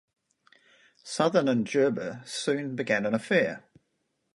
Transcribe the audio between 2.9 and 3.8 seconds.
an affair.